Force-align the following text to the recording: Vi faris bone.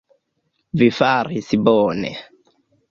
Vi 0.83 0.89
faris 1.01 1.55
bone. 1.71 2.13